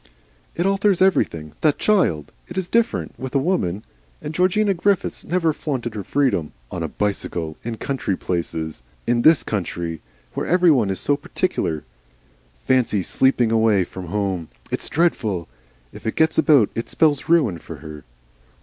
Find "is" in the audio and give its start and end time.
2.57-2.67, 10.89-10.99